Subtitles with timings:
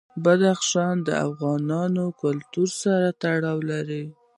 [0.23, 4.03] بدخشان د افغان کلتور سره تړاو لري.